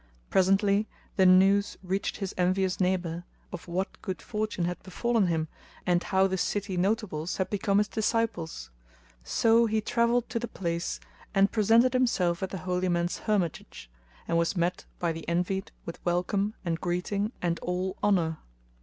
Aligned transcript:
Presently 0.31 0.87
the 1.15 1.27
news 1.27 1.77
reached 1.83 2.17
his 2.17 2.33
envious 2.35 2.79
neighbour, 2.79 3.23
of 3.51 3.67
what 3.67 4.01
good 4.01 4.19
fortune 4.19 4.65
had 4.65 4.81
befallen 4.81 5.27
him 5.27 5.47
and 5.85 6.01
how 6.01 6.25
the 6.25 6.39
city 6.39 6.75
notables 6.75 7.37
had 7.37 7.51
become 7.51 7.77
his 7.77 7.87
disciples; 7.87 8.71
so 9.23 9.67
he 9.67 9.79
travelled 9.79 10.27
to 10.31 10.39
the 10.39 10.47
place 10.47 10.99
and 11.35 11.51
presented 11.51 11.93
himself 11.93 12.41
at 12.41 12.49
the 12.49 12.57
holy 12.65 12.89
man's 12.89 13.19
hermitage, 13.19 13.91
and 14.27 14.39
was 14.39 14.57
met 14.57 14.85
by 14.97 15.11
the 15.11 15.29
Envied 15.29 15.71
with 15.85 16.03
welcome 16.03 16.55
and 16.65 16.81
greeting 16.81 17.31
and 17.39 17.59
all 17.59 17.95
honour. 18.01 18.39